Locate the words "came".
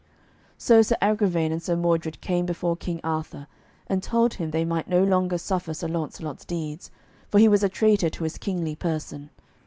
2.21-2.47